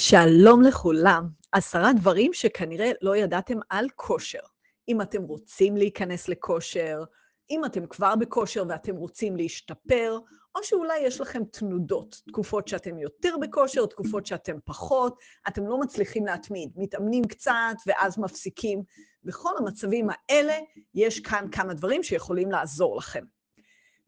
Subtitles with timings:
[0.00, 1.28] שלום לכולם.
[1.52, 4.38] עשרה דברים שכנראה לא ידעתם על כושר.
[4.88, 7.04] אם אתם רוצים להיכנס לכושר,
[7.50, 10.18] אם אתם כבר בכושר ואתם רוצים להשתפר,
[10.54, 16.26] או שאולי יש לכם תנודות, תקופות שאתם יותר בכושר, תקופות שאתם פחות, אתם לא מצליחים
[16.26, 18.82] להתמיד, מתאמנים קצת ואז מפסיקים.
[19.24, 20.58] בכל המצבים האלה
[20.94, 23.24] יש כאן כמה דברים שיכולים לעזור לכם.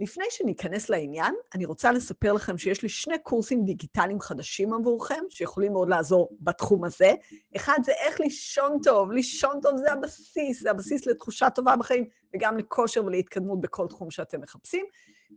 [0.00, 5.72] לפני שניכנס לעניין, אני רוצה לספר לכם שיש לי שני קורסים דיגיטליים חדשים עבורכם, שיכולים
[5.72, 7.12] מאוד לעזור בתחום הזה.
[7.56, 9.12] אחד זה איך לישון טוב.
[9.12, 12.04] לישון טוב זה הבסיס, זה הבסיס לתחושה טובה בחיים,
[12.34, 14.86] וגם לכושר ולהתקדמות בכל תחום שאתם מחפשים.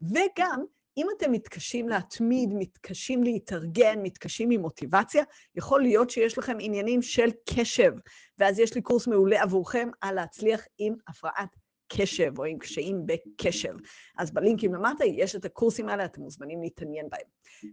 [0.02, 0.64] וגם,
[0.98, 5.24] אם אתם מתקשים להתמיד, מתקשים להתארגן, מתקשים עם מוטיבציה,
[5.56, 7.92] יכול להיות שיש לכם עניינים של קשב,
[8.38, 13.74] ואז יש לי קורס מעולה עבורכם על להצליח עם הפרעת קשב או עם קשיים בקשב.
[14.18, 17.28] אז בלינקים למטה יש את הקורסים האלה, אתם מוזמנים להתעניין בהם.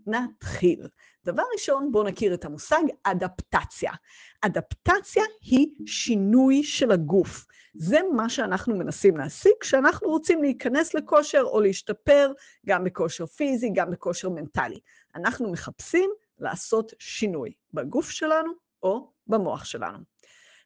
[0.07, 0.87] נתחיל.
[1.25, 3.93] דבר ראשון, בואו נכיר את המושג אדפטציה.
[4.41, 7.47] אדפטציה היא שינוי של הגוף.
[7.75, 12.33] זה מה שאנחנו מנסים להשיג כשאנחנו רוצים להיכנס לכושר או להשתפר,
[12.67, 14.81] גם בכושר פיזי, גם בכושר מנטלי.
[15.15, 18.53] אנחנו מחפשים לעשות שינוי בגוף שלנו
[18.83, 19.99] או במוח שלנו.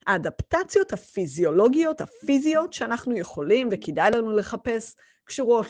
[0.06, 5.66] האדפטציות הפיזיולוגיות, הפיזיות, שאנחנו יכולים וכדאי לנו לחפש, קשורות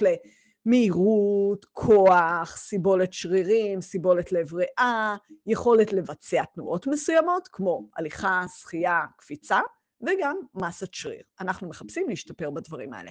[0.67, 9.61] למהירות, כוח, סיבולת שרירים, סיבולת לב ריאה, יכולת לבצע תנועות מסוימות, כמו הליכה, שחייה, קפיצה,
[10.01, 11.23] וגם מסת שריר.
[11.41, 13.11] אנחנו מחפשים להשתפר בדברים האלה.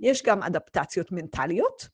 [0.00, 1.88] יש גם אדפטציות מנטליות,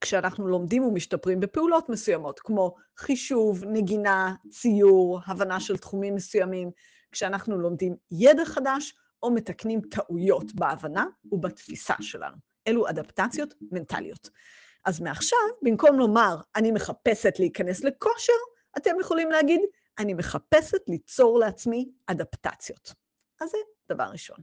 [0.00, 6.70] כשאנחנו לומדים ומשתפרים בפעולות מסוימות, כמו חישוב, נגינה, ציור, הבנה של תחומים מסוימים,
[7.12, 12.36] כשאנחנו לומדים ידע חדש או מתקנים טעויות בהבנה ובתפיסה שלנו.
[12.68, 14.30] אלו אדפטציות מנטליות.
[14.84, 18.32] אז מעכשיו, במקום לומר, אני מחפשת להיכנס לכושר,
[18.76, 19.60] אתם יכולים להגיד,
[19.98, 22.94] אני מחפשת ליצור לעצמי אדפטציות.
[23.40, 23.58] אז זה
[23.92, 24.38] דבר ראשון.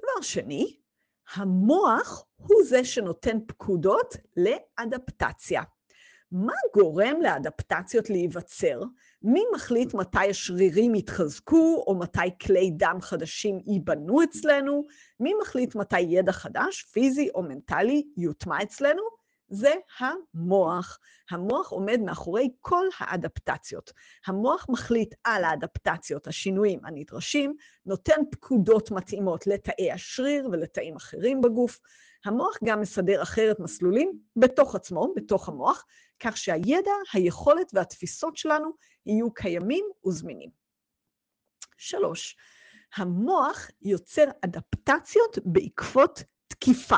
[0.00, 0.78] דבר שני,
[1.34, 5.62] המוח הוא זה שנותן פקודות לאדפטציה.
[6.32, 8.80] מה גורם לאדפטציות להיווצר?
[9.22, 14.86] מי מחליט מתי השרירים יתחזקו, או מתי כלי דם חדשים ייבנו אצלנו?
[15.20, 19.17] מי מחליט מתי ידע חדש, פיזי או מנטלי, יוטמע אצלנו?
[19.48, 20.98] זה המוח.
[21.30, 23.92] המוח עומד מאחורי כל האדפטציות.
[24.26, 27.54] המוח מחליט על האדפטציות, השינויים הנדרשים,
[27.86, 31.80] נותן פקודות מתאימות לתאי השריר ולתאים אחרים בגוף.
[32.24, 35.84] המוח גם מסדר אחרת מסלולים בתוך עצמו, בתוך המוח,
[36.20, 38.70] כך שהידע, היכולת והתפיסות שלנו
[39.06, 40.50] יהיו קיימים וזמינים.
[41.76, 42.36] שלוש,
[42.96, 46.96] המוח יוצר אדפטציות בעקבות תקיפה.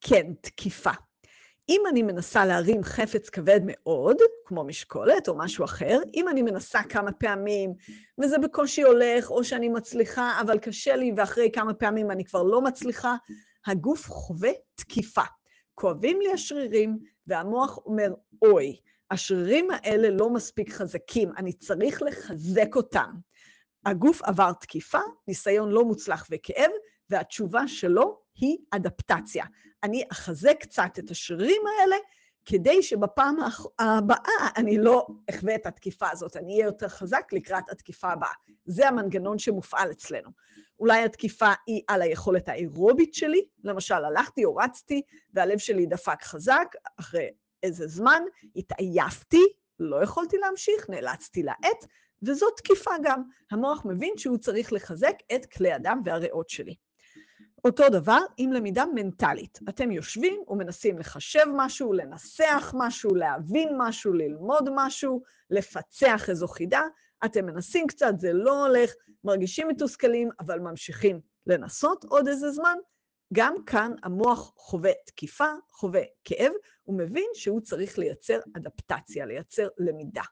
[0.00, 0.90] כן, תקיפה.
[1.68, 6.82] אם אני מנסה להרים חפץ כבד מאוד, כמו משקולת או משהו אחר, אם אני מנסה
[6.88, 7.74] כמה פעמים
[8.22, 12.62] וזה בקושי הולך, או שאני מצליחה, אבל קשה לי, ואחרי כמה פעמים אני כבר לא
[12.62, 13.16] מצליחה,
[13.66, 15.22] הגוף חווה תקיפה.
[15.74, 18.76] כואבים לי השרירים, והמוח אומר, אוי,
[19.10, 23.10] השרירים האלה לא מספיק חזקים, אני צריך לחזק אותם.
[23.86, 26.70] הגוף עבר תקיפה, ניסיון לא מוצלח וכאב,
[27.10, 29.44] והתשובה שלו היא אדפטציה.
[29.84, 31.96] אני אחזק קצת את השרירים האלה,
[32.44, 33.36] כדי שבפעם
[33.78, 38.32] הבאה אני לא אחווה את התקיפה הזאת, אני אהיה יותר חזק לקראת התקיפה הבאה.
[38.64, 40.30] זה המנגנון שמופעל אצלנו.
[40.80, 45.02] אולי התקיפה היא על היכולת האירובית שלי, למשל, הלכתי או רצתי
[45.32, 46.66] והלב שלי דפק חזק,
[47.00, 47.30] אחרי
[47.62, 48.22] איזה זמן
[48.56, 49.42] התעייפתי,
[49.78, 51.86] לא יכולתי להמשיך, נאלצתי לעט,
[52.22, 53.22] וזו תקיפה גם.
[53.50, 56.74] המוח מבין שהוא צריך לחזק את כלי הדם והריאות שלי.
[57.64, 59.58] אותו דבר עם למידה מנטלית.
[59.68, 66.82] אתם יושבים ומנסים לחשב משהו, לנסח משהו, להבין משהו, ללמוד משהו, לפצח איזו חידה.
[67.24, 68.92] אתם מנסים קצת, זה לא הולך,
[69.24, 72.76] מרגישים מתוסכלים, אבל ממשיכים לנסות עוד איזה זמן.
[73.32, 76.52] גם כאן המוח חווה תקיפה, חווה כאב,
[76.84, 80.22] הוא מבין שהוא צריך לייצר אדפטציה, לייצר למידה.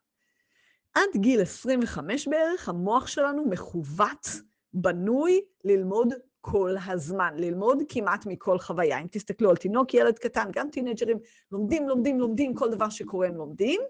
[0.95, 4.29] עד גיל 25 בערך, המוח שלנו מכוות,
[4.75, 6.15] בנוי ללמוד
[6.45, 8.99] כל הזמן, ללמוד כמעט מכל חוויה.
[9.01, 11.19] אם תסתכלו על תינוק, ילד קטן, גם טינג'רים,
[11.53, 13.81] לומדים, לומדים, לומדים, כל דבר שקורה הם לומדים.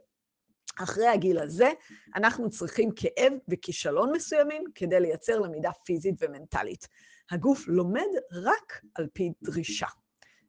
[0.82, 1.70] אחרי הגיל הזה,
[2.14, 6.88] אנחנו צריכים כאב וכישלון מסוימים כדי לייצר למידה פיזית ומנטלית.
[7.30, 9.86] הגוף לומד רק על פי דרישה.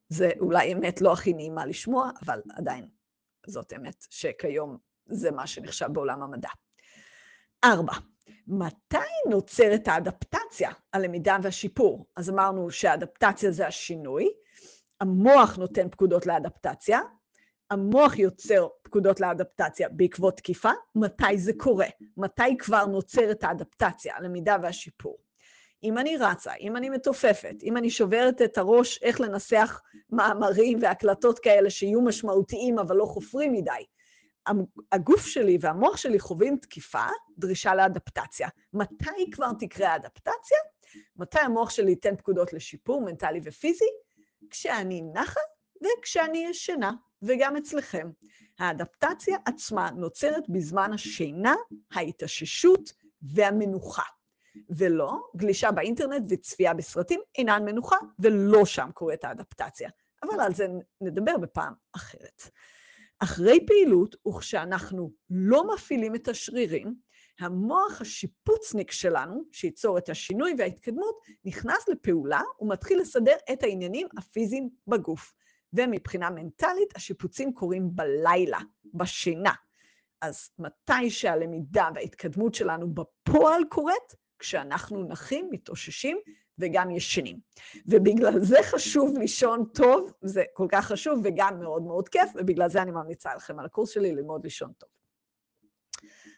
[0.09, 2.87] זה אולי אמת לא הכי נעימה לשמוע, אבל עדיין
[3.47, 6.49] זאת אמת שכיום זה מה שנחשב בעולם המדע.
[7.63, 7.93] ארבע,
[8.47, 12.05] מתי נוצרת האדפטציה, הלמידה והשיפור?
[12.15, 14.29] אז אמרנו שהאדפטציה זה השינוי,
[15.01, 16.99] המוח נותן פקודות לאדפטציה,
[17.69, 21.87] המוח יוצר פקודות לאדפטציה בעקבות תקיפה, מתי זה קורה?
[22.17, 25.17] מתי כבר נוצרת האדפטציה, הלמידה והשיפור?
[25.83, 31.39] אם אני רצה, אם אני מתופפת, אם אני שוברת את הראש איך לנסח מאמרים והקלטות
[31.39, 33.85] כאלה שיהיו משמעותיים אבל לא חופרים מדי,
[34.91, 37.05] הגוף שלי והמוח שלי חווים תקיפה,
[37.37, 38.47] דרישה לאדפטציה.
[38.73, 40.57] מתי כבר תקרה האדפטציה?
[41.15, 43.89] מתי המוח שלי ייתן פקודות לשיפור מנטלי ופיזי?
[44.49, 45.39] כשאני נחה
[45.81, 46.91] וכשאני ישנה,
[47.21, 48.09] וגם אצלכם.
[48.59, 51.55] האדפטציה עצמה נוצרת בזמן השינה,
[51.91, 54.03] ההתאוששות והמנוחה.
[54.69, 59.89] ולא גלישה באינטרנט וצפייה בסרטים אינן מנוחה, ולא שם קורית האדפטציה.
[60.23, 60.67] אבל על זה
[61.01, 62.49] נדבר בפעם אחרת.
[63.19, 66.95] אחרי פעילות, וכשאנחנו לא מפעילים את השרירים,
[67.39, 71.15] המוח השיפוצניק שלנו, שייצור את השינוי וההתקדמות,
[71.45, 75.33] נכנס לפעולה ומתחיל לסדר את העניינים הפיזיים בגוף.
[75.73, 78.59] ומבחינה מנטלית, השיפוצים קורים בלילה,
[78.93, 79.53] בשינה.
[80.21, 84.15] אז מתי שהלמידה וההתקדמות שלנו בפועל קורית?
[84.39, 86.17] כשאנחנו נחים, מתאוששים
[86.59, 87.39] וגם ישנים.
[87.85, 92.81] ובגלל זה חשוב לישון טוב, זה כל כך חשוב וגם מאוד מאוד כיף, ובגלל זה
[92.81, 94.89] אני ממליצה לכם על הקורס שלי ללמוד לישון טוב.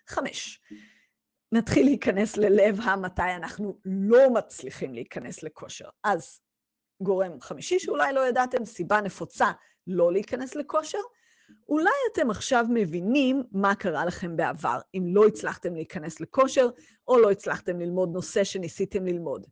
[0.07, 0.61] חמש,
[1.51, 5.89] נתחיל להיכנס ללב המתי אנחנו לא מצליחים להיכנס לכושר.
[6.03, 6.39] אז
[7.01, 9.51] גורם חמישי שאולי לא ידעתם, סיבה נפוצה
[9.87, 10.99] לא להיכנס לכושר,
[11.69, 16.69] אולי אתם עכשיו מבינים מה קרה לכם בעבר, אם לא הצלחתם להיכנס לכושר,
[17.07, 19.47] או לא הצלחתם ללמוד נושא שניסיתם ללמוד.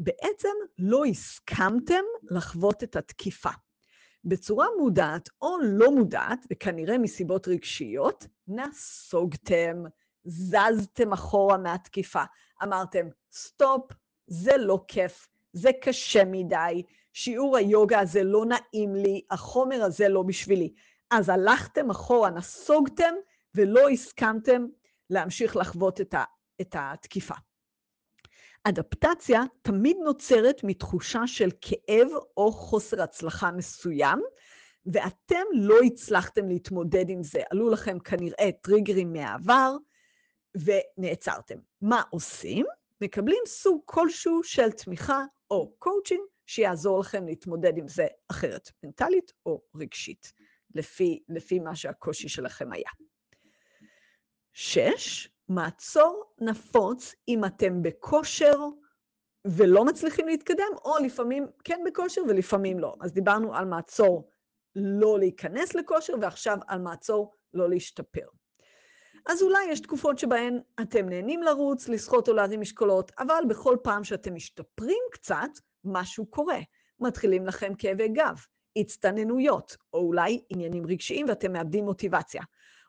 [0.00, 0.48] בעצם
[0.78, 3.50] לא הסכמתם לחוות את התקיפה.
[4.24, 9.82] בצורה מודעת או לא מודעת, וכנראה מסיבות רגשיות, נסוגתם,
[10.24, 12.22] זזתם אחורה מהתקיפה.
[12.62, 13.92] אמרתם, סטופ,
[14.26, 16.82] זה לא כיף, זה קשה מדי,
[17.12, 20.72] שיעור היוגה הזה לא נעים לי, החומר הזה לא בשבילי.
[21.10, 23.14] אז הלכתם אחורה, נסוגתם,
[23.54, 24.66] ולא הסכמתם
[25.10, 26.24] להמשיך לחוות את, ה,
[26.60, 27.34] את התקיפה.
[28.64, 34.18] אדפטציה תמיד נוצרת מתחושה של כאב או חוסר הצלחה מסוים,
[34.86, 37.42] ואתם לא הצלחתם להתמודד עם זה.
[37.50, 39.76] עלו לכם כנראה טריגרים מהעבר,
[40.54, 41.58] ונעצרתם.
[41.82, 42.66] מה עושים?
[43.00, 49.62] מקבלים סוג כלשהו של תמיכה או קואוצ'ינג שיעזור לכם להתמודד עם זה אחרת, מנטלית או
[49.74, 50.32] רגשית,
[50.74, 52.90] לפי, לפי מה שהקושי שלכם היה.
[54.52, 58.58] שש, מעצור נפוץ אם אתם בכושר
[59.46, 62.94] ולא מצליחים להתקדם, או לפעמים כן בכושר ולפעמים לא.
[63.00, 64.30] אז דיברנו על מעצור
[64.76, 68.26] לא להיכנס לכושר, ועכשיו על מעצור לא להשתפר.
[69.26, 74.04] אז אולי יש תקופות שבהן אתם נהנים לרוץ, לשחות או להרים משקולות, אבל בכל פעם
[74.04, 75.50] שאתם משתפרים קצת,
[75.84, 76.58] משהו קורה.
[77.00, 78.40] מתחילים לכם כאבי גב,
[78.76, 82.42] הצטננויות, או אולי עניינים רגשיים ואתם מאבדים מוטיבציה.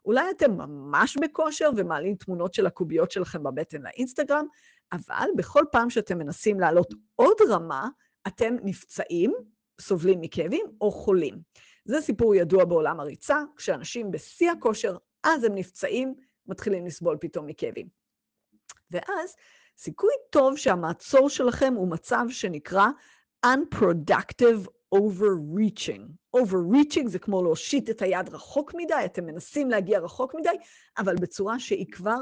[0.05, 4.45] אולי אתם ממש בכושר ומעלים תמונות של הקוביות שלכם בבטן לאינסטגרם,
[4.91, 7.87] אבל בכל פעם שאתם מנסים לעלות עוד רמה,
[8.27, 9.33] אתם נפצעים,
[9.81, 11.41] סובלים מכאבים או חולים.
[11.85, 16.13] זה סיפור ידוע בעולם הריצה, כשאנשים בשיא הכושר, אז הם נפצעים,
[16.47, 17.87] מתחילים לסבול פתאום מכאבים.
[18.91, 19.35] ואז
[19.77, 22.87] סיכוי טוב שהמעצור שלכם הוא מצב שנקרא
[23.45, 26.01] unproductive overreaching.
[26.37, 30.55] overreaching זה כמו להושיט את היד רחוק מדי, אתם מנסים להגיע רחוק מדי,
[30.97, 32.17] אבל בצורה שהיא כבר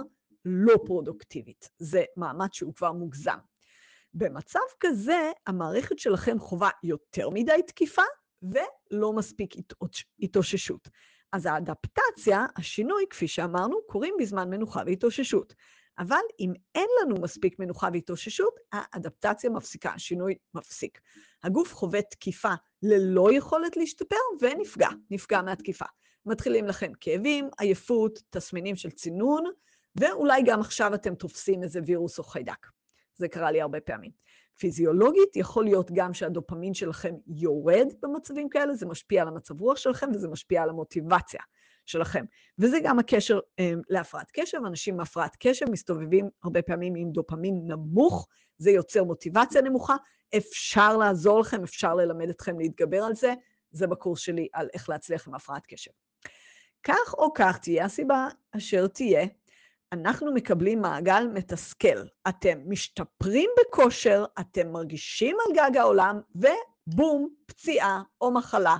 [0.45, 1.69] לא פרודוקטיבית.
[1.77, 3.37] זה מאמץ שהוא כבר מוגזם.
[4.13, 8.01] במצב כזה, המערכת שלכם חווה יותר מדי תקיפה
[8.41, 9.53] ולא מספיק
[10.19, 10.89] התאוששות.
[11.33, 15.53] אז האדפטציה, השינוי, כפי שאמרנו, קורים בזמן מנוחה והתאוששות.
[15.99, 20.99] אבל אם אין לנו מספיק מנוחה והתאוששות, האדפטציה מפסיקה, השינוי מפסיק.
[21.43, 22.53] הגוף חווה תקיפה
[22.83, 25.85] ללא יכולת להשתפר ונפגע, נפגע מהתקיפה.
[26.25, 29.43] מתחילים לכם כאבים, עייפות, תסמינים של צינון,
[29.95, 32.67] ואולי גם עכשיו אתם תופסים איזה וירוס או חיידק.
[33.17, 34.11] זה קרה לי הרבה פעמים.
[34.59, 40.07] פיזיולוגית יכול להיות גם שהדופמין שלכם יורד במצבים כאלה, זה משפיע על המצב רוח שלכם
[40.13, 41.41] וזה משפיע על המוטיבציה.
[41.89, 42.25] שלכם.
[42.59, 44.57] וזה גם הקשר אה, להפרעת קשב.
[44.67, 48.27] אנשים עם הפרעת קשב מסתובבים הרבה פעמים עם דופמין נמוך,
[48.57, 49.95] זה יוצר מוטיבציה נמוכה.
[50.37, 53.33] אפשר לעזור לכם, אפשר ללמד אתכם להתגבר על זה.
[53.71, 55.91] זה בקורס שלי על איך להצליח עם הפרעת קשב.
[56.83, 58.27] כך או כך, תהיה הסיבה
[58.57, 59.25] אשר תהיה,
[59.91, 62.03] אנחנו מקבלים מעגל מתסכל.
[62.27, 68.77] אתם משתפרים בכושר, אתם מרגישים על גג העולם, ובום, פציעה או מחלה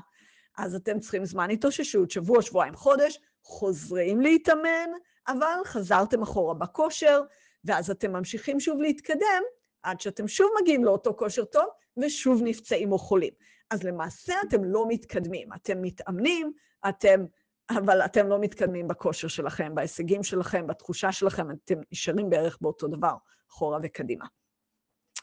[0.60, 4.90] אז אתם צריכים זמן התאוששות, שבוע, שבועיים, חודש, חוזרים להתאמן,
[5.28, 7.22] אבל חזרתם אחורה בכושר,
[7.66, 9.44] ואז אתם ממשיכים שוב להתקדם,
[9.84, 11.66] עד שאתם שוב מגיעים לאותו כושר טוב,
[11.98, 13.34] ושוב נפצעים או חולים.
[13.70, 15.54] אז למעשה אתם לא מתקדמים.
[15.54, 16.54] אתם מתאמנים,
[16.90, 17.26] אתם,
[17.70, 23.16] אבל אתם לא מתקדמים בכושר שלכם, בהישגים שלכם, בתחושה שלכם, אתם נשארים בערך באותו דבר,
[23.52, 24.26] אחורה וקדימה.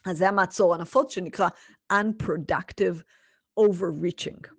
[0.07, 1.49] אז זה המעצור הנפוץ שנקרא
[1.93, 3.03] Unproductive
[3.61, 4.56] Overreaching.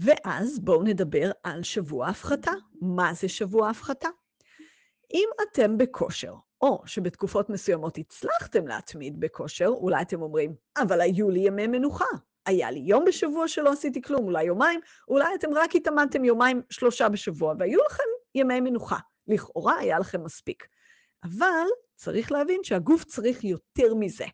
[0.00, 2.52] ואז בואו נדבר על שבוע ההפחתה.
[2.80, 4.08] מה זה שבוע ההפחתה?
[5.14, 11.40] אם אתם בכושר, או שבתקופות מסוימות הצלחתם להתמיד בכושר, אולי אתם אומרים, אבל היו לי
[11.40, 12.04] ימי מנוחה.
[12.46, 17.08] היה לי יום בשבוע שלא עשיתי כלום, אולי יומיים, אולי אתם רק התאמנתם יומיים, שלושה
[17.08, 18.02] בשבוע, והיו לכם
[18.34, 18.98] ימי מנוחה.
[19.28, 20.66] לכאורה היה לכם מספיק.
[21.24, 24.26] אבל צריך להבין שהגוף צריך יותר מזה.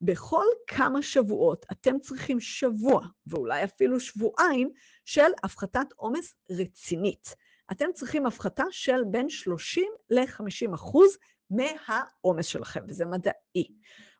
[0.00, 4.70] בכל כמה שבועות אתם צריכים שבוע, ואולי אפילו שבועיים,
[5.08, 7.36] של הפחתת עומס רצינית.
[7.72, 11.18] אתם צריכים הפחתה של בין 30 ל-50 אחוז
[11.50, 13.74] מהעומס שלכם, וזה מדעי.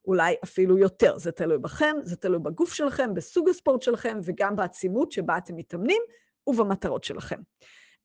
[0.04, 5.12] אולי אפילו יותר, זה תלוי בכם, זה תלוי בגוף שלכם, בסוג הספורט שלכם, וגם בעצימות
[5.12, 6.02] שבה אתם מתאמנים
[6.46, 7.40] ובמטרות שלכם.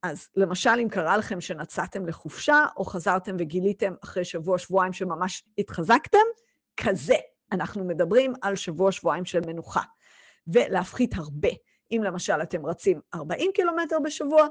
[0.01, 6.17] אז למשל, אם קרה לכם שנצאתם לחופשה, או חזרתם וגיליתם אחרי שבוע-שבועיים שממש התחזקתם,
[6.77, 7.17] כזה.
[7.51, 9.81] אנחנו מדברים על שבוע-שבועיים של מנוחה.
[10.47, 11.49] ולהפחית הרבה.
[11.93, 14.47] אם למשל אתם רצים 40 קילומטר בשבוע,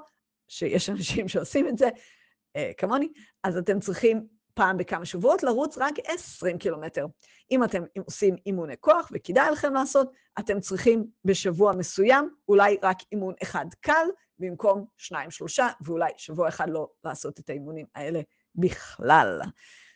[0.49, 1.89] שיש אנשים שעושים את זה,
[2.57, 3.09] אה, כמוני,
[3.43, 7.07] אז אתם צריכים פעם בכמה שבועות לרוץ רק 20 קילומטר.
[7.51, 13.35] אם אתם עושים אימוני כוח, וכדאי לכם לעשות, אתם צריכים בשבוע מסוים אולי רק אימון
[13.43, 14.07] אחד קל,
[14.39, 18.21] במקום שניים, שלושה, ואולי שבוע אחד לא לעשות את האימונים האלה
[18.55, 19.41] בכלל.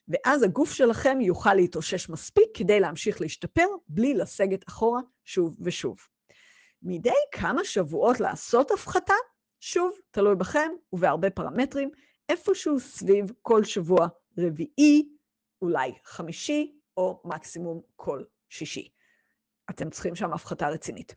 [0.09, 5.97] ואז הגוף שלכם יוכל להתאושש מספיק כדי להמשיך להשתפר בלי לסגת אחורה שוב ושוב.
[6.83, 9.15] מדי כמה שבועות לעשות הפחתה,
[9.61, 11.91] שוב, תלוי בכם ובהרבה פרמטרים,
[12.29, 15.09] איפשהו סביב כל שבוע רביעי,
[15.63, 18.89] אולי חמישי, או מקסימום כל שישי.
[19.71, 21.15] אתם צריכים שם הפחתה רצינית.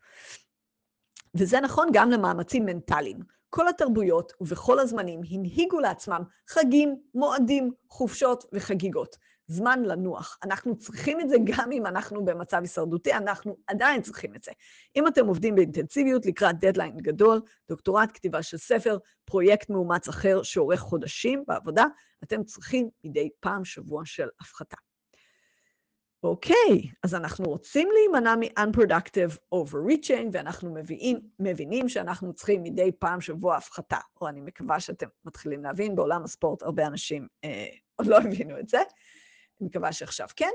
[1.36, 3.20] וזה נכון גם למאמצים מנטליים.
[3.50, 9.16] כל התרבויות ובכל הזמנים הנהיגו לעצמם חגים, מועדים, חופשות וחגיגות.
[9.50, 10.38] זמן לנוח.
[10.44, 14.52] אנחנו צריכים את זה גם אם אנחנו במצב הישרדותי, אנחנו עדיין צריכים את זה.
[14.96, 20.80] אם אתם עובדים באינטנסיביות לקראת דדליין גדול, דוקטורט, כתיבה של ספר, פרויקט מאומץ אחר שאורך
[20.80, 21.86] חודשים בעבודה,
[22.24, 24.78] אתם צריכים מדי פעם שבוע של הפחתה.
[26.24, 33.56] אוקיי, אז אנחנו רוצים להימנע מ-unproductive overreaching, ואנחנו מביאים, מבינים שאנחנו צריכים מדי פעם שבוע
[33.56, 38.60] הפחתה, או אני מקווה שאתם מתחילים להבין, בעולם הספורט הרבה אנשים אה, עוד לא הבינו
[38.60, 38.80] את זה.
[39.62, 40.52] אני מקווה שעכשיו כן.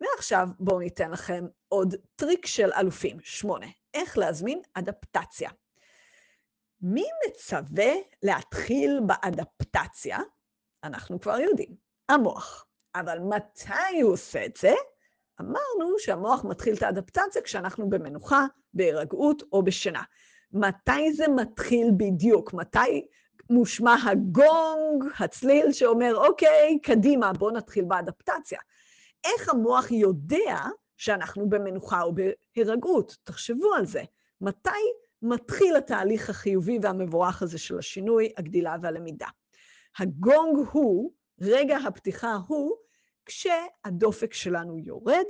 [0.00, 5.50] ועכשיו בואו ניתן לכם עוד טריק של אלופים, שמונה, איך להזמין אדפטציה.
[6.80, 7.92] מי מצווה
[8.22, 10.18] להתחיל באדפטציה?
[10.84, 11.76] אנחנו כבר יודעים,
[12.08, 12.66] המוח.
[12.94, 14.74] אבל מתי הוא עושה את זה?
[15.40, 20.02] אמרנו שהמוח מתחיל את האדפטציה כשאנחנו במנוחה, בהירגעות או בשינה.
[20.52, 22.54] מתי זה מתחיל בדיוק?
[22.54, 23.06] מתי
[23.50, 28.58] מושמע הגונג, הצליל שאומר, אוקיי, קדימה, בואו נתחיל באדפטציה.
[29.24, 30.58] איך המוח יודע
[30.96, 33.16] שאנחנו במנוחה או בהירגעות?
[33.24, 34.02] תחשבו על זה.
[34.40, 34.70] מתי
[35.22, 39.28] מתחיל התהליך החיובי והמבורך הזה של השינוי, הגדילה והלמידה?
[39.98, 42.76] הגונג הוא, רגע הפתיחה הוא,
[43.26, 45.24] כשהדופק שלנו יורד,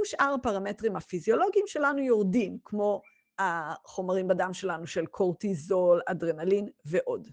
[0.00, 3.02] ושאר הפרמטרים הפיזיולוגיים שלנו יורדים, כמו
[3.38, 7.28] החומרים בדם שלנו של קורטיזול, אדרנלין ועוד.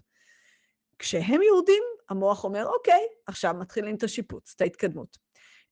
[0.98, 5.18] כשהם יורדים, המוח אומר, אוקיי, עכשיו מתחילים את השיפוץ, את ההתקדמות.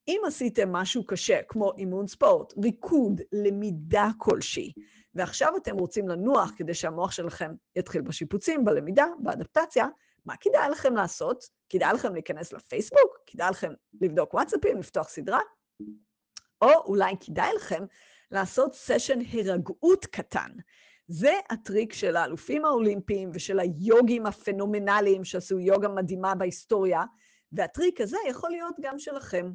[0.09, 4.73] אם עשיתם משהו קשה, כמו אימון ספורט, ריקוד, למידה כלשהי,
[5.14, 9.87] ועכשיו אתם רוצים לנוח כדי שהמוח שלכם יתחיל בשיפוצים, בלמידה, באדפטציה,
[10.26, 11.45] מה כדאי לכם לעשות?
[11.69, 13.19] כדאי לכם להיכנס לפייסבוק?
[13.26, 15.40] כדאי לכם לבדוק וואטסאפים, לפתוח סדרה?
[16.62, 17.85] או אולי כדאי לכם
[18.31, 20.50] לעשות סשן הירגעות קטן.
[21.08, 27.02] זה הטריק של האלופים האולימפיים ושל היוגים הפנומנליים שעשו יוגה מדהימה בהיסטוריה,
[27.52, 29.52] והטריק הזה יכול להיות גם שלכם.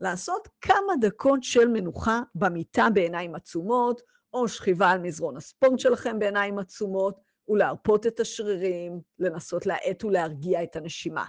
[0.00, 6.58] לעשות כמה דקות של מנוחה במיטה בעיניים עצומות, או שכיבה על מזרון הספורט שלכם בעיניים
[6.58, 11.24] עצומות, ולהרפות את השרירים, לנסות להאט ולהרגיע את הנשימה.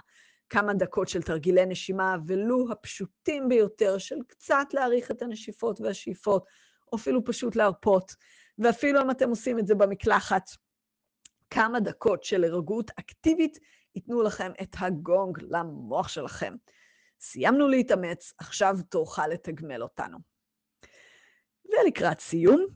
[0.50, 6.44] כמה דקות של תרגילי נשימה, ולו הפשוטים ביותר של קצת להעריך את הנשיפות והשאיפות,
[6.92, 8.14] או אפילו פשוט להרפות.
[8.58, 10.50] ואפילו אם אתם עושים את זה במקלחת,
[11.50, 13.58] כמה דקות של הרגעות אקטיבית
[13.94, 16.54] ייתנו לכם את הגונג למוח שלכם.
[17.20, 20.18] סיימנו להתאמץ, עכשיו תורך לתגמל אותנו.
[21.64, 22.66] ולקראת סיום,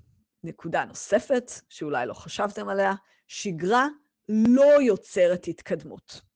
[0.45, 2.93] נקודה נוספת, שאולי לא חשבתם עליה,
[3.27, 3.87] שגרה
[4.29, 6.32] לא יוצרת התקדמות.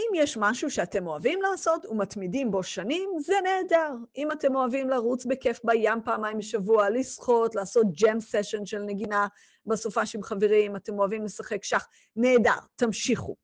[0.00, 3.92] אם יש משהו שאתם אוהבים לעשות ומתמידים בו שנים, זה נהדר.
[4.16, 9.26] אם אתם אוהבים לרוץ בכיף בים פעמיים בשבוע, לשחות, לעשות ג'ם סשן של נגינה
[9.66, 13.36] בסופש עם חברים, אתם אוהבים לשחק שח, נהדר, תמשיכו.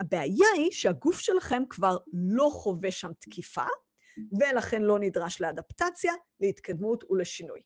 [0.00, 3.66] הבעיה היא שהגוף שלכם כבר לא חווה שם תקיפה,
[4.40, 7.60] ולכן לא נדרש לאדפטציה, להתקדמות ולשינוי.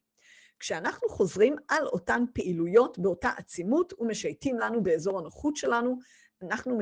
[0.59, 5.99] כשאנחנו חוזרים על אותן פעילויות באותה עצימות ומשייטים לנו באזור הנוחות שלנו,
[6.43, 6.79] אנחנו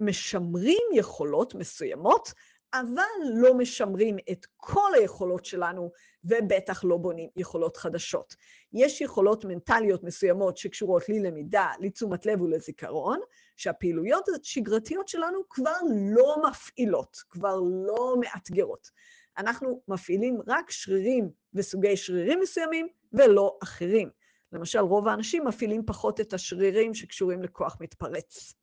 [0.00, 2.32] משמרים יכולות מסוימות,
[2.74, 3.02] אבל
[3.34, 5.90] לא משמרים את כל היכולות שלנו,
[6.24, 8.34] ובטח לא בונים יכולות חדשות.
[8.72, 13.20] יש יכולות מנטליות מסוימות שקשורות ללמידה, לתשומת לב ולזיכרון,
[13.56, 15.76] שהפעילויות השגרתיות שלנו כבר
[16.14, 18.90] לא מפעילות, כבר לא מאתגרות.
[19.38, 24.10] אנחנו מפעילים רק שרירים וסוגי שרירים מסוימים ולא אחרים.
[24.52, 28.54] למשל, רוב האנשים מפעילים פחות את השרירים שקשורים לכוח מתפרץ.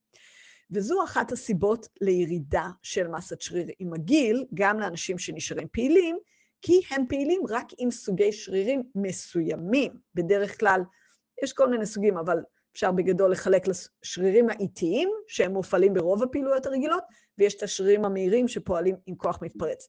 [0.72, 6.18] וזו אחת הסיבות לירידה של מסת שריר עם הגיל, גם לאנשים שנשארים פעילים,
[6.62, 9.92] כי הם פעילים רק עם סוגי שרירים מסוימים.
[10.16, 10.82] בדרך כלל,
[11.44, 12.38] יש כל מיני סוגים, אבל
[12.74, 17.04] אפשר בגדול לחלק לשרירים האיטיים, שהם מופעלים ברוב הפעילויות הרגילות,
[17.38, 19.88] ויש את השרירים המהירים שפועלים עם כוח מתפרץ.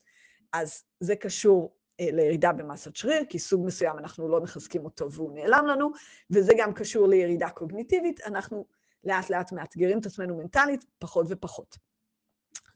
[0.52, 5.32] אז זה קשור אה, לירידה במסת שריר, כי סוג מסוים אנחנו לא מחזקים אותו והוא
[5.34, 5.90] נעלם לנו,
[6.30, 8.64] וזה גם קשור לירידה קוגניטיבית, אנחנו
[9.04, 11.76] לאט לאט מאתגרים את עצמנו מנטלית פחות ופחות.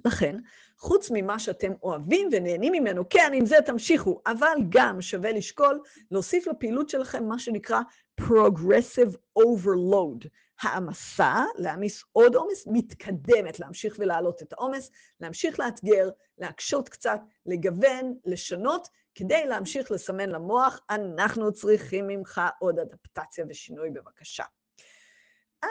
[0.05, 0.37] לכן,
[0.79, 5.81] חוץ ממה שאתם אוהבים ונהנים ממנו, כן, עם זה תמשיכו, אבל גם שווה לשקול
[6.11, 7.81] להוסיף לפעילות שלכם מה שנקרא
[8.21, 10.29] Progressive Overload.
[10.61, 14.91] העמסה, להעמיס עוד עומס, מתקדמת, להמשיך ולהעלות את העומס,
[15.21, 23.45] להמשיך לאתגר, להקשות קצת, לגוון, לשנות, כדי להמשיך לסמן למוח, אנחנו צריכים ממך עוד אדפטציה
[23.49, 24.45] ושינוי בבקשה.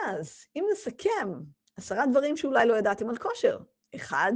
[0.06, 1.32] אז אם נסכם,
[1.76, 3.58] עשרה דברים שאולי לא ידעתם על כושר.
[3.94, 4.32] אחד,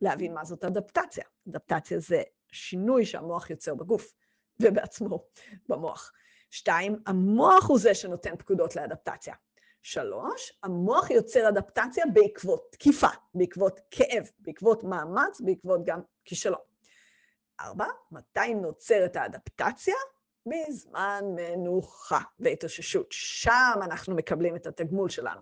[0.00, 1.24] להבין מה זאת אדפטציה.
[1.48, 4.14] אדפטציה זה שינוי שהמוח יוצר בגוף
[4.62, 5.24] ובעצמו
[5.68, 6.12] במוח.
[6.50, 9.34] שתיים, המוח הוא זה שנותן פקודות לאדפטציה.
[9.82, 16.60] שלוש, המוח יוצר אדפטציה בעקבות תקיפה, בעקבות כאב, בעקבות מאמץ, בעקבות גם כישלון.
[17.60, 19.94] ארבע, מתי נוצרת האדפטציה?
[20.48, 23.06] בזמן מנוחה והתאוששות.
[23.10, 25.40] שם אנחנו מקבלים את התגמול שלנו.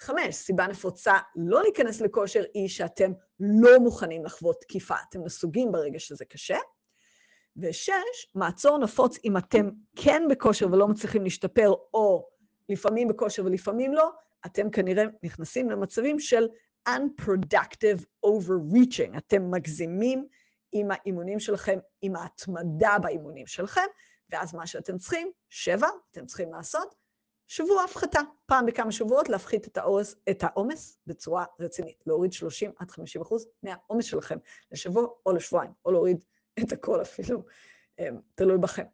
[0.00, 4.94] חמש, סיבה נפוצה לא להיכנס לכושר היא שאתם לא מוכנים לחוות תקיפה.
[5.08, 6.58] אתם נסוגים ברגע שזה קשה.
[7.56, 12.28] ושש, מעצור נפוץ אם אתם כן בכושר ולא מצליחים להשתפר, או
[12.68, 14.10] לפעמים בכושר ולפעמים לא,
[14.46, 16.48] אתם כנראה נכנסים למצבים של
[16.88, 19.18] unproductive overreaching.
[19.18, 20.26] אתם מגזימים
[20.72, 23.86] עם האימונים שלכם, עם ההתמדה באימונים שלכם,
[24.32, 26.94] ואז מה שאתם צריכים, שבע, אתם צריכים לעשות,
[27.46, 32.90] שבוע הפחתה, פעם בכמה שבועות להפחית את, העומס, את העומס בצורה רצינית, להוריד 30 עד
[32.90, 34.38] 50 אחוז מהעומס שלכם
[34.72, 36.24] לשבוע או לשבועיים, או להוריד
[36.60, 37.42] את הכל אפילו,
[37.98, 38.84] אמ, תלוי בכם.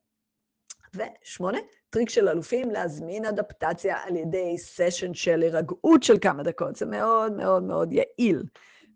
[0.95, 1.59] ושמונה,
[1.91, 6.77] טריק של אלופים, להזמין אדפטציה על ידי סשן של הירגעות של כמה דקות.
[6.77, 8.43] זה מאוד מאוד מאוד יעיל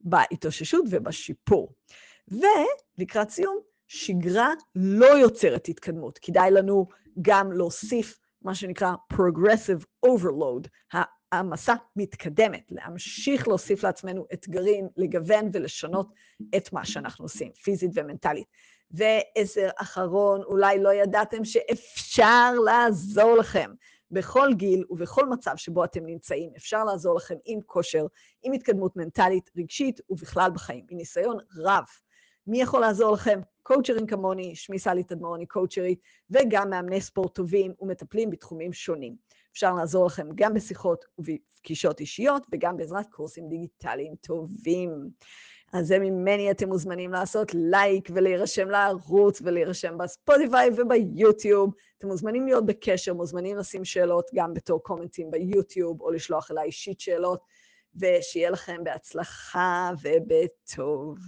[0.00, 1.72] בהתאוששות ובשיפור.
[2.28, 3.60] ולקראת סיום,
[3.92, 6.18] שגרה לא יוצרת התקדמות.
[6.22, 6.86] כדאי לנו
[7.22, 10.68] גם להוסיף מה שנקרא Progressive Overload,
[11.32, 16.12] העמסה מתקדמת, להמשיך להוסיף לעצמנו אתגרים, לגוון ולשנות
[16.56, 18.46] את מה שאנחנו עושים, פיזית ומנטלית.
[18.90, 23.70] ועשר אחרון, אולי לא ידעתם שאפשר לעזור לכם.
[24.10, 28.06] בכל גיל ובכל מצב שבו אתם נמצאים, אפשר לעזור לכם עם כושר,
[28.42, 31.84] עם התקדמות מנטלית, רגשית ובכלל בחיים, מניסיון רב.
[32.46, 33.40] מי יכול לעזור לכם?
[33.62, 39.16] קואוצ'רים כמוני, שמי סלי תדמור, אני קואוצ'רית, וגם מאמני ספורט טובים ומטפלים בתחומים שונים.
[39.52, 45.10] אפשר לעזור לכם גם בשיחות ובפגישות אישיות, וגם בעזרת קורסים דיגיטליים טובים.
[45.72, 51.74] אז זה ממני אתם מוזמנים לעשות לייק ולהירשם לערוץ ולהירשם בספוטיפיי וביוטיוב.
[51.98, 57.00] אתם מוזמנים להיות בקשר, מוזמנים לשים שאלות גם בתור קומנטים ביוטיוב, או לשלוח אליי אישית
[57.00, 57.40] שאלות,
[57.94, 61.18] ושיהיה לכם בהצלחה ובטוב.